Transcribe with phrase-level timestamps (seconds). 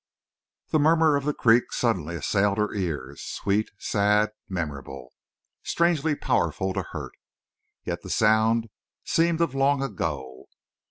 [0.69, 5.13] The murmur of the creek suddenly assailed her ears—sweet, sad, memorable,
[5.61, 7.13] strangely powerful to hurt.
[7.83, 8.71] Yet the sound
[9.03, 10.45] seemed of long ago.